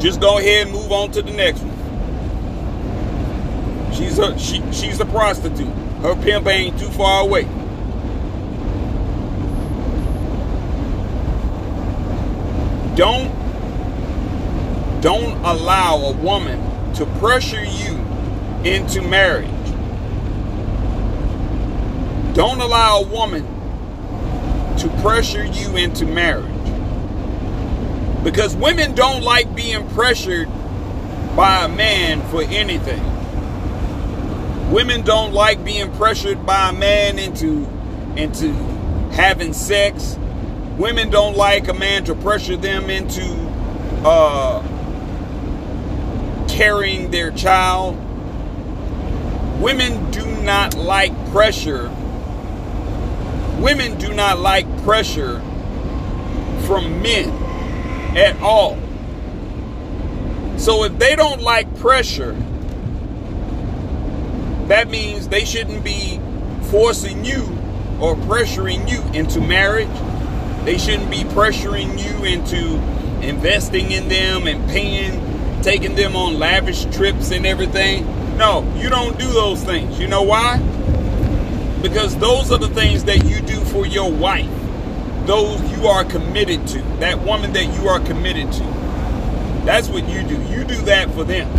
[0.00, 1.70] Just go ahead and move on to the next one.
[3.94, 5.72] She's a she, she's a prostitute.
[6.02, 7.44] Her pimp ain't too far away.
[12.96, 13.43] Don't
[15.04, 17.92] don't allow a woman to pressure you
[18.64, 19.50] into marriage.
[22.34, 23.42] Don't allow a woman
[24.78, 26.50] to pressure you into marriage.
[28.24, 30.48] Because women don't like being pressured
[31.36, 33.02] by a man for anything.
[34.72, 37.68] Women don't like being pressured by a man into
[38.16, 38.54] into
[39.12, 40.16] having sex.
[40.78, 43.22] Women don't like a man to pressure them into
[44.02, 44.62] uh,
[46.54, 47.96] carrying their child.
[49.60, 51.88] Women do not like pressure.
[53.58, 55.40] Women do not like pressure
[56.66, 57.30] from men
[58.16, 58.78] at all.
[60.56, 62.36] So if they don't like pressure,
[64.68, 66.20] that means they shouldn't be
[66.70, 67.42] forcing you
[68.00, 69.88] or pressuring you into marriage.
[70.64, 72.76] They shouldn't be pressuring you into
[73.26, 75.20] investing in them and paying,
[75.64, 78.04] taking them on lavish trips and everything.
[78.36, 79.98] No, you don't do those things.
[79.98, 80.58] You know why?
[81.80, 84.50] Because those are the things that you do for your wife.
[85.24, 86.82] Those you are committed to.
[87.00, 88.62] That woman that you are committed to.
[89.64, 90.34] That's what you do.
[90.42, 91.50] You do that for them.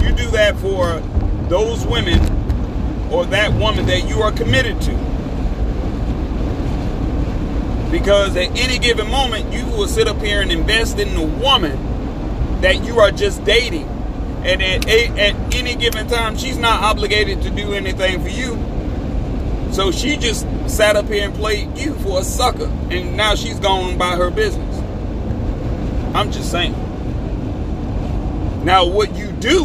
[0.00, 1.00] You do that for
[1.48, 2.20] those women
[3.10, 4.92] or that woman that you are committed to.
[7.90, 11.89] Because at any given moment, you will sit up here and invest in the woman
[12.62, 13.86] that you are just dating.
[14.42, 18.58] And at, at any given time, she's not obligated to do anything for you.
[19.72, 22.66] So she just sat up here and played you for a sucker.
[22.90, 24.78] And now she's gone by her business.
[26.14, 26.72] I'm just saying.
[28.64, 29.64] Now, what you do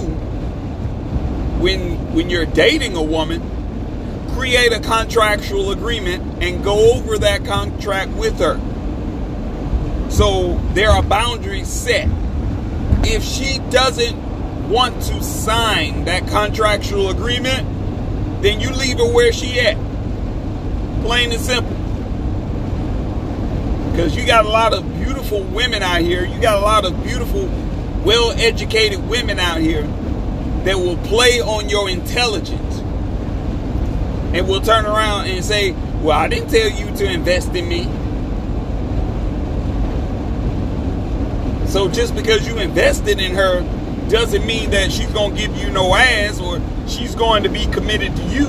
[1.60, 3.42] when when you're dating a woman
[4.36, 8.60] create a contractual agreement and go over that contract with her.
[10.10, 12.10] So there are boundaries set.
[13.08, 17.68] If she doesn't want to sign that contractual agreement,
[18.42, 19.78] then you leave her where she at.
[21.04, 21.76] Plain and simple.
[23.92, 26.26] Because you got a lot of beautiful women out here.
[26.26, 27.46] You got a lot of beautiful,
[28.04, 29.84] well educated women out here
[30.64, 32.80] that will play on your intelligence
[34.36, 37.88] and will turn around and say, Well, I didn't tell you to invest in me.
[41.76, 43.60] So just because you invested in her
[44.10, 47.66] doesn't mean that she's going to give you no ass or she's going to be
[47.66, 48.46] committed to you.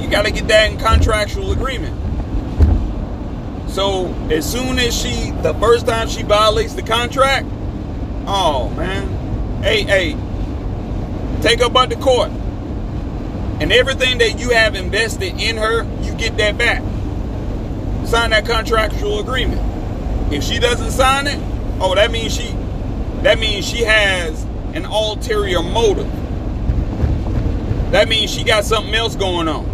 [0.00, 1.94] You got to get that in contractual agreement.
[3.68, 7.46] So as soon as she, the first time she violates the contract,
[8.26, 10.12] oh man, hey, hey,
[11.42, 12.30] take her butt to court.
[13.60, 16.80] And everything that you have invested in her, you get that back.
[18.08, 19.71] Sign that contractual agreement.
[20.32, 21.38] If she doesn't sign it,
[21.78, 22.52] oh, that means she
[23.22, 26.10] that means she has an ulterior motive.
[27.92, 29.66] That means she got something else going on.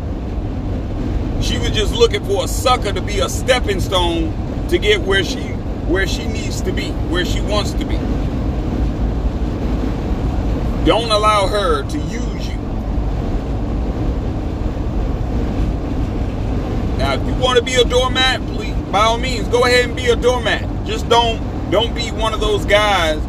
[1.41, 5.23] She was just looking for a sucker to be a stepping stone to get where
[5.23, 5.43] she
[5.89, 7.97] where she needs to be, where she wants to be.
[10.85, 12.57] Don't allow her to use you.
[16.99, 19.97] Now, if you want to be a doormat, please, by all means, go ahead and
[19.97, 20.87] be a doormat.
[20.87, 23.21] Just don't don't be one of those guys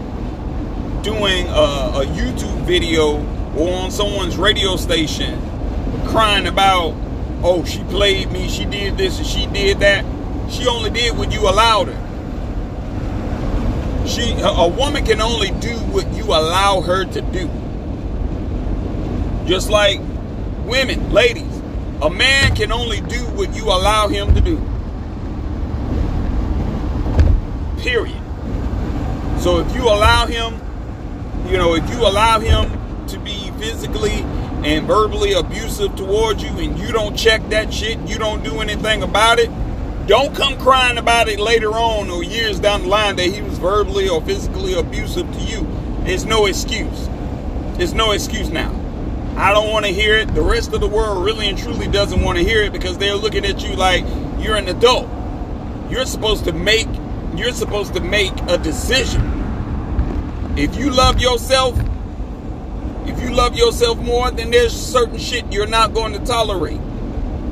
[1.03, 3.18] doing a, a YouTube video
[3.57, 5.39] or on someone's radio station
[6.07, 6.95] crying about,
[7.43, 10.05] oh, she played me, she did this and she did that.
[10.49, 12.05] She only did what you allowed her.
[14.07, 17.49] She a woman can only do what you allow her to do.
[19.45, 19.99] Just like
[20.66, 21.62] women, ladies,
[22.01, 24.57] a man can only do what you allow him to do.
[27.80, 28.22] Period.
[29.40, 30.54] So if you allow him,
[31.50, 34.22] you know, if you allow him to be physically
[34.64, 39.02] and verbally abusive towards you and you don't check that shit, you don't do anything
[39.02, 39.50] about it,
[40.08, 43.58] don't come crying about it later on or years down the line that he was
[43.60, 45.66] verbally or physically abusive to you.
[46.06, 47.08] It's no excuse.
[47.80, 48.76] It's no excuse now.
[49.38, 50.34] I don't want to hear it.
[50.36, 53.16] The rest of the world really and truly doesn't want to hear it because they're
[53.16, 54.04] looking at you like
[54.38, 55.08] you're an adult.
[55.90, 56.88] You're supposed to make
[57.40, 59.22] you're supposed to make a decision.
[60.58, 61.80] If you love yourself,
[63.06, 66.82] if you love yourself more, then there's certain shit you're not going to tolerate.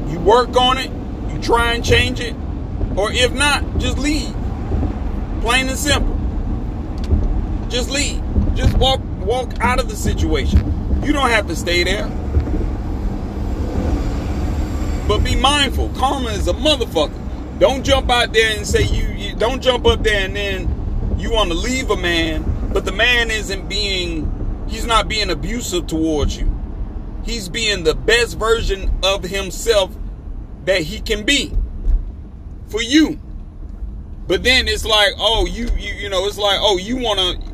[0.10, 0.92] You work on it,
[1.32, 2.36] you try and change it,
[2.98, 4.36] or if not, just leave.
[5.42, 6.18] Plain and simple.
[7.70, 8.22] Just leave.
[8.56, 11.02] Just walk walk out of the situation.
[11.04, 12.08] You don't have to stay there.
[15.08, 15.90] But be mindful.
[15.96, 17.60] Karma is a motherfucker.
[17.60, 19.08] Don't jump out there and say you,
[19.38, 23.32] don't jump up there and then you want to leave a man, but the man
[23.32, 24.34] isn't being
[24.68, 26.54] He's not being abusive towards you.
[27.24, 29.96] He's being the best version of himself
[30.66, 31.54] that he can be
[32.68, 33.20] for you.
[34.28, 37.52] But then it's like, oh, you you you know, it's like, oh, you want to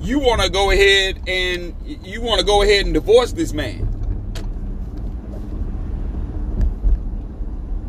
[0.00, 3.88] you want to go ahead and you want to go ahead and divorce this man.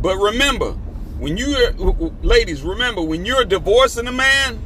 [0.01, 0.77] But remember,
[1.19, 4.59] when you uh, ladies, remember when you're divorcing a man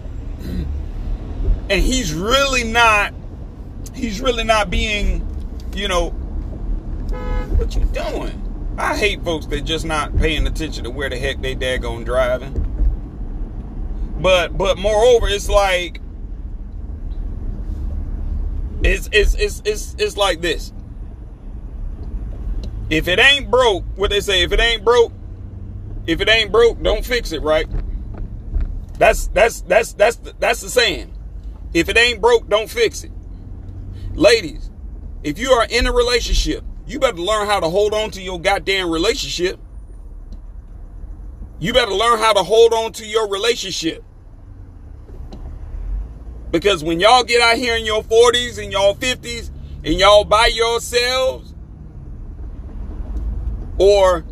[1.70, 3.14] and he's really not
[3.94, 5.26] he's really not being,
[5.76, 8.76] you know, what you doing?
[8.78, 12.66] I hate folks that just not paying attention to where the heck they daggone driving.
[14.20, 16.02] But but moreover, it's like
[18.84, 20.74] it's it's it's it's it's like this.
[22.90, 25.14] If it ain't broke, what they say, if it ain't broke,
[26.10, 27.68] if it ain't broke, don't fix it, right?
[28.98, 31.14] That's that's that's that's that's the saying.
[31.72, 33.12] If it ain't broke, don't fix it.
[34.16, 34.72] Ladies,
[35.24, 38.42] if you are in a relationship, you better learn how to hold on to your
[38.42, 39.60] goddamn relationship.
[41.60, 44.04] You better learn how to hold on to your relationship.
[46.50, 49.52] Because when y'all get out here in your 40s and y'all 50s
[49.84, 51.54] and y'all by yourselves,
[53.78, 54.26] or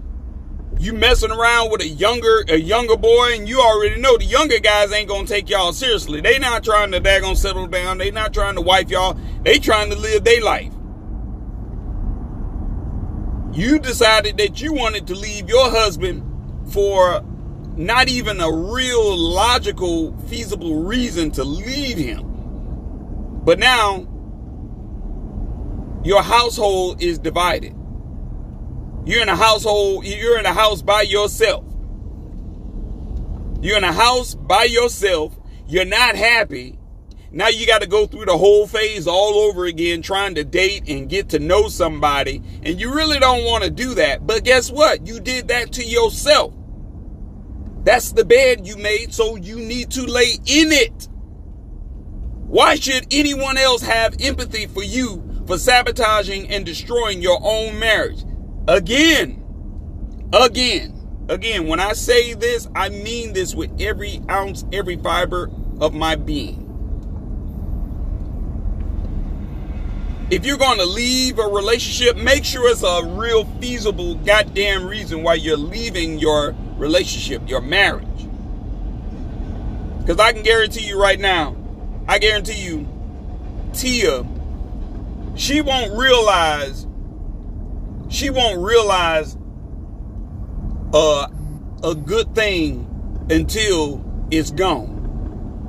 [0.79, 4.59] you messing around with a younger a younger boy and you already know the younger
[4.59, 6.21] guys ain't gonna take y'all seriously.
[6.21, 7.97] They not trying to daggone settle down.
[7.97, 9.17] They not trying to wife y'all.
[9.43, 10.73] They trying to live their life.
[13.53, 16.23] You decided that you wanted to leave your husband
[16.71, 17.21] for
[17.75, 22.23] not even a real logical, feasible reason to leave him.
[23.43, 24.07] But now
[26.03, 27.76] your household is divided.
[29.07, 31.63] You're in a household, you're in a house by yourself.
[33.61, 35.33] You're in a house by yourself.
[35.65, 36.77] You're not happy.
[37.31, 40.89] Now you got to go through the whole phase all over again, trying to date
[40.89, 42.43] and get to know somebody.
[42.63, 44.27] And you really don't want to do that.
[44.27, 45.07] But guess what?
[45.07, 46.53] You did that to yourself.
[47.85, 51.07] That's the bed you made, so you need to lay in it.
[52.45, 58.25] Why should anyone else have empathy for you for sabotaging and destroying your own marriage?
[58.67, 59.41] Again,
[60.33, 65.49] again, again, when I say this, I mean this with every ounce, every fiber
[65.79, 66.65] of my being.
[70.29, 75.23] If you're going to leave a relationship, make sure it's a real feasible goddamn reason
[75.23, 78.05] why you're leaving your relationship, your marriage.
[79.99, 81.55] Because I can guarantee you right now,
[82.09, 82.85] I guarantee you,
[83.71, 84.25] Tia,
[85.35, 86.86] she won't realize
[88.09, 89.37] she won't realize
[90.93, 91.27] uh,
[91.83, 92.87] a good thing
[93.29, 94.95] until it's gone.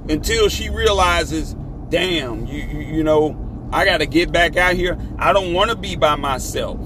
[0.09, 1.55] Until she realizes,
[1.91, 4.99] damn, you, you, you know, I got to get back out here.
[5.18, 6.78] I don't want to be by myself.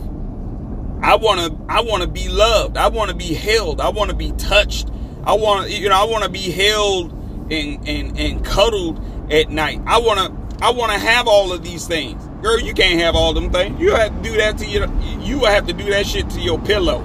[1.03, 2.77] I want to I want to be loved.
[2.77, 3.81] I want to be held.
[3.81, 4.89] I want to be touched.
[5.25, 7.13] I want to you know I want to be held
[7.53, 9.01] and and and cuddled
[9.31, 9.81] at night.
[9.85, 12.23] I want to I want to have all of these things.
[12.43, 13.81] Girl, you can't have all them things.
[13.81, 14.93] You have to do that to your.
[15.21, 17.01] You have to do that shit to your pillow.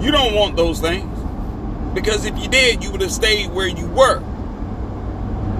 [0.00, 1.08] You don't want those things.
[1.94, 4.18] Because if you did, you would have stayed where you were.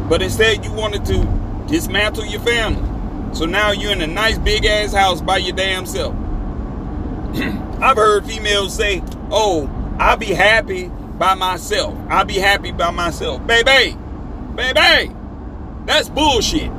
[0.09, 2.89] But instead, you wanted to dismantle your family.
[3.35, 6.15] So now you're in a nice big ass house by your damn self.
[7.81, 11.97] I've heard females say, Oh, I'll be happy by myself.
[12.09, 13.47] I'll be happy by myself.
[13.47, 13.97] Baby,
[14.55, 15.15] baby,
[15.87, 16.71] that's bullshit.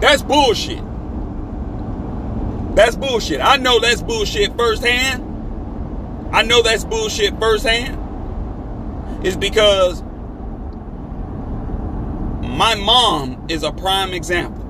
[0.00, 0.82] That's bullshit.
[2.74, 3.40] That's bullshit.
[3.40, 5.22] I know that's bullshit firsthand.
[6.34, 8.00] I know that's bullshit firsthand.
[9.24, 10.02] It's because
[12.42, 14.62] my mom is a prime example.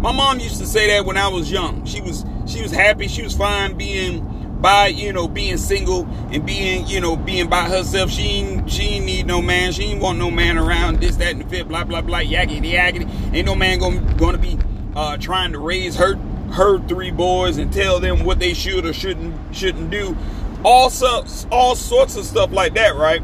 [0.00, 1.84] My mom used to say that when I was young.
[1.86, 6.44] She was she was happy, she was fine being by, you know, being single and
[6.46, 8.10] being, you know, being by herself.
[8.10, 9.72] She ain't, she ain't need no man.
[9.72, 11.00] She ain't want no man around.
[11.00, 11.68] This, that, and the fifth.
[11.68, 12.20] Blah, blah, blah.
[12.20, 13.34] Yakety, yakety.
[13.34, 14.58] Ain't no man gonna, gonna be
[14.96, 16.16] uh, trying to raise her
[16.52, 20.16] her three boys and tell them what they should or shouldn't shouldn't do.
[20.64, 23.22] All sorts, all sorts of stuff like that, right?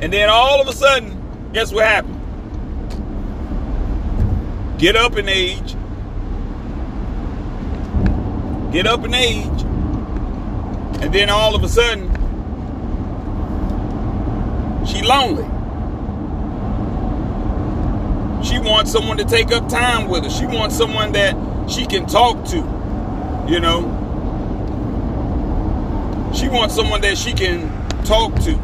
[0.00, 2.16] And then all of a sudden, guess what happened?
[4.78, 5.74] Get up in age.
[8.72, 9.64] Get up in age.
[11.00, 12.08] And then all of a sudden,
[14.86, 15.44] she lonely.
[18.44, 20.30] She wants someone to take up time with her.
[20.30, 21.34] She wants someone that
[21.70, 22.56] she can talk to,
[23.48, 23.96] you know.
[26.34, 27.70] She wants someone that she can
[28.04, 28.58] talk to.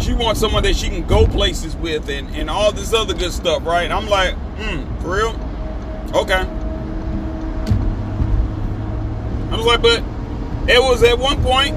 [0.00, 3.32] She wants someone that she can go places with and, and all this other good
[3.32, 3.90] stuff, right?
[3.90, 5.30] I'm like, hmm, for real?
[6.14, 6.46] Okay.
[9.50, 10.02] I was like, but
[10.68, 11.74] it was at one point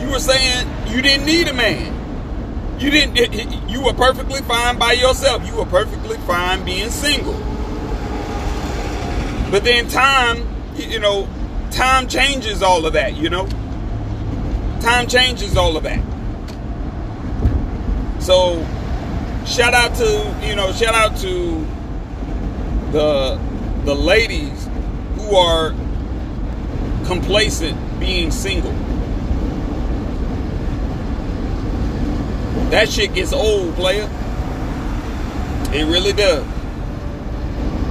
[0.00, 1.94] you were saying you didn't need a man.
[2.80, 3.68] You didn't.
[3.68, 5.46] You were perfectly fine by yourself.
[5.46, 7.34] You were perfectly fine being single.
[9.50, 11.28] But then time, you know,
[11.72, 13.16] time changes all of that.
[13.16, 13.48] You know,
[14.80, 16.02] time changes all of that.
[18.22, 18.64] So,
[19.46, 21.66] shout out to you know, shout out to
[22.92, 23.40] the
[23.84, 24.68] the ladies
[25.16, 25.70] who are
[27.06, 28.72] complacent being single.
[32.70, 34.08] That shit gets old, player.
[35.72, 36.44] It really does.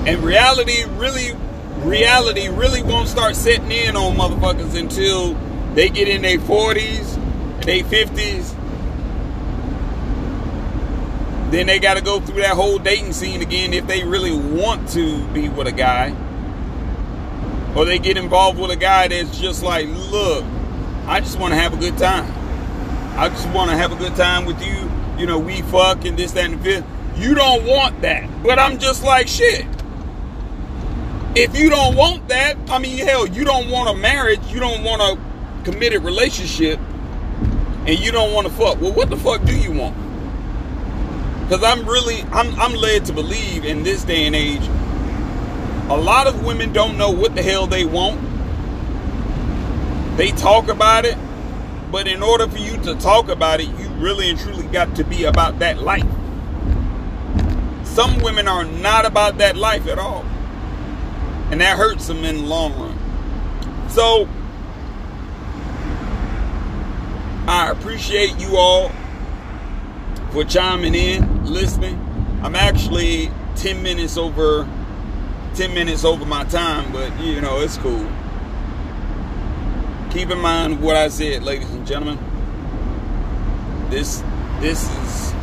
[0.07, 1.33] And reality really,
[1.79, 5.33] reality really won't start setting in on motherfuckers until
[5.73, 7.15] they get in their 40s,
[7.63, 8.53] their 50s.
[11.51, 14.89] Then they got to go through that whole dating scene again if they really want
[14.89, 16.15] to be with a guy.
[17.75, 20.43] Or they get involved with a guy that's just like, look,
[21.05, 22.31] I just want to have a good time.
[23.17, 24.89] I just want to have a good time with you.
[25.17, 26.85] You know, we fuck and this, that, and the fifth.
[27.17, 28.29] You don't want that.
[28.43, 29.65] But I'm just like, shit.
[31.35, 34.83] If you don't want that, I mean, hell, you don't want a marriage, you don't
[34.83, 36.79] want a committed relationship,
[37.87, 38.81] and you don't want to fuck.
[38.81, 39.95] Well, what the fuck do you want?
[41.41, 44.67] Because I'm really, I'm, I'm led to believe in this day and age,
[45.89, 48.19] a lot of women don't know what the hell they want.
[50.17, 51.17] They talk about it,
[51.91, 55.03] but in order for you to talk about it, you really and truly got to
[55.03, 56.05] be about that life.
[57.85, 60.25] Some women are not about that life at all.
[61.51, 63.89] And that hurts them in the long run.
[63.89, 64.27] So,
[67.47, 68.91] I appreciate you all
[70.31, 71.97] for chiming in, listening.
[72.43, 74.67] I'm actually 10 minutes over
[75.57, 78.07] 10 minutes over my time, but you know, it's cool.
[80.11, 82.19] Keep in mind what I said, ladies and gentlemen.
[83.89, 84.23] This
[84.59, 85.33] this is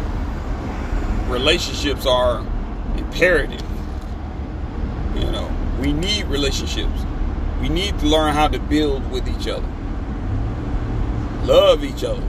[1.27, 2.47] relationships are
[2.97, 3.65] imperative.
[5.17, 5.51] You know,
[5.81, 7.05] we need relationships.
[7.61, 9.67] We need to learn how to build with each other.
[11.43, 12.23] Love each other.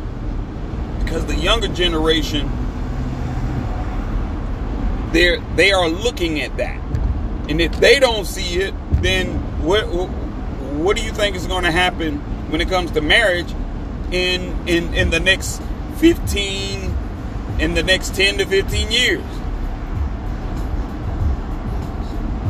[1.03, 2.49] Because the younger generation
[5.11, 6.84] they're they are looking at that.
[7.49, 9.27] And if they don't see it, then
[9.63, 12.17] what what do you think is going to happen
[12.49, 13.51] when it comes to marriage
[14.11, 15.61] in in in the next
[15.97, 16.97] 15
[17.59, 19.23] in the next 10 to 15 years?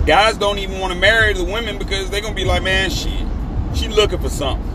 [0.05, 2.89] Guys don't even want to marry the women because they're going to be like, "Man,
[2.89, 3.25] she
[3.73, 4.71] she looking for something."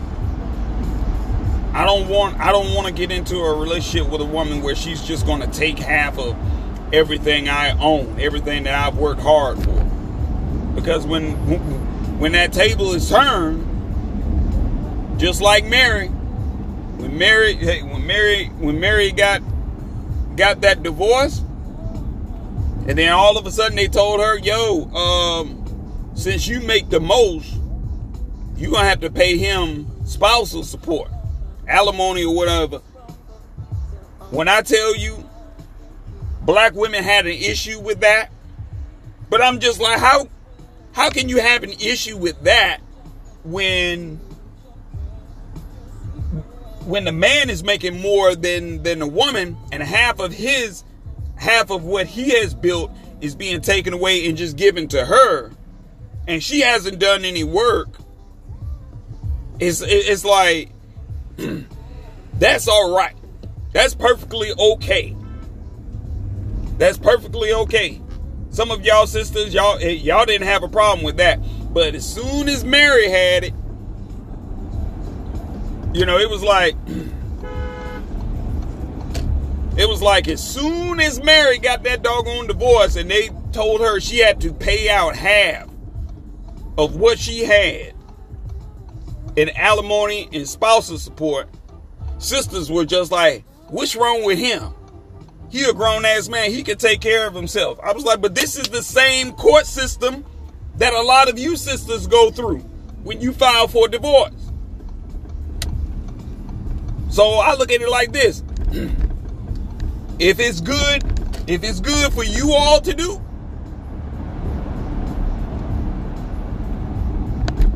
[1.73, 4.75] I don't want I don't want to get into a relationship with a woman where
[4.75, 6.35] she's just going to take half of
[6.93, 9.80] everything I own, everything that I've worked hard for.
[10.75, 11.31] Because when
[12.19, 13.67] when that table is turned,
[15.19, 19.41] just like Mary, when Mary when Mary when Mary got
[20.35, 21.39] got that divorce,
[22.87, 26.99] and then all of a sudden they told her, "Yo, um, since you make the
[26.99, 27.53] most,
[28.55, 31.11] you gonna have to pay him spousal support."
[31.71, 32.79] alimony or whatever.
[34.29, 35.27] When I tell you
[36.41, 38.29] black women had an issue with that,
[39.29, 40.27] but I'm just like, how
[40.93, 42.79] how can you have an issue with that
[43.43, 44.17] when
[46.85, 50.83] when the man is making more than than the woman and half of his
[51.37, 55.51] half of what he has built is being taken away and just given to her
[56.27, 57.89] and she hasn't done any work?
[59.59, 60.71] It's it's like
[62.33, 63.15] that's all right.
[63.73, 65.15] That's perfectly okay.
[66.77, 68.01] That's perfectly okay
[68.51, 71.39] some of y'all sisters y'all eh, y'all didn't have a problem with that
[71.73, 73.53] but as soon as mary had it
[75.93, 76.75] you know, it was like
[79.77, 83.99] it was like as soon as Mary got that doggone divorce and they told her
[83.99, 85.67] she had to pay out half
[86.77, 87.93] of what she had
[89.35, 91.49] in alimony and spousal support,
[92.19, 94.73] sisters were just like, what's wrong with him?
[95.51, 96.49] He a grown ass man.
[96.51, 97.77] He can take care of himself.
[97.83, 100.25] I was like, but this is the same court system
[100.77, 102.59] that a lot of you sisters go through
[103.03, 104.33] when you file for divorce.
[107.09, 108.43] So I look at it like this.
[110.19, 111.03] If it's good,
[111.49, 113.19] if it's good for you all to do,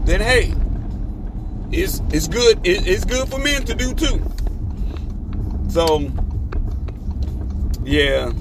[0.06, 0.54] then hey,
[1.72, 2.60] it's it's good.
[2.64, 4.22] it's good for men to do too.
[5.70, 6.12] So
[7.86, 8.32] yeah,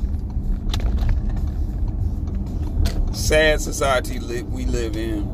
[3.13, 5.31] sad society we live in.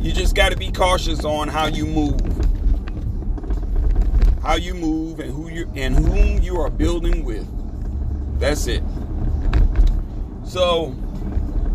[0.00, 2.20] You just got to be cautious on how you move
[4.44, 7.46] how you move and who you and whom you are building with.
[8.38, 8.82] That's it.
[10.44, 10.94] So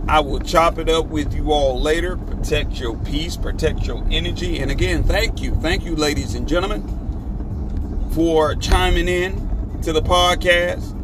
[0.08, 2.16] I will chop it up with you all later.
[2.16, 4.60] Protect your peace, protect your energy.
[4.60, 5.56] And again, thank you.
[5.56, 6.84] Thank you, ladies and gentlemen,
[8.14, 10.99] for chiming in to the podcast.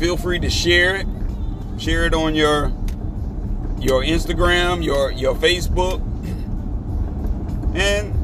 [0.00, 1.06] Feel free to share it.
[1.78, 2.72] Share it on your
[3.78, 6.00] your Instagram, your your Facebook.
[7.76, 8.16] And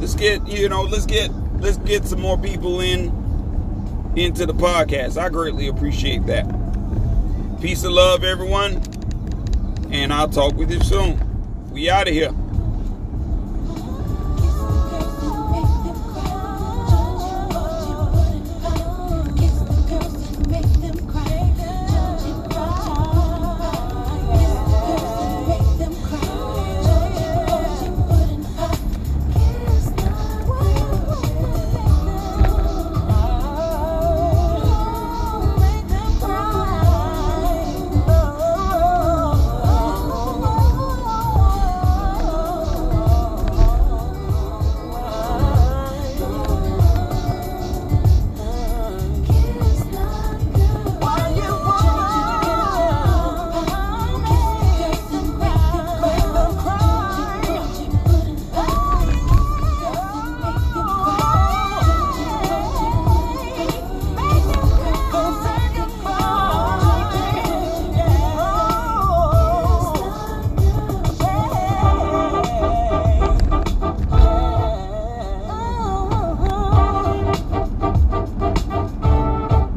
[0.00, 3.12] let's get you know let's get let's get some more people in
[4.16, 5.16] into the podcast.
[5.16, 6.46] I greatly appreciate that.
[7.60, 8.82] Peace and love everyone.
[9.92, 11.70] And i'll talk with you soon.
[11.70, 12.32] We out of here